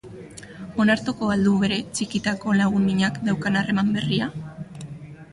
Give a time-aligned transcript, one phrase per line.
[0.83, 4.31] Onartuko al du bere txikitako lagun-minak daukan harreman berria?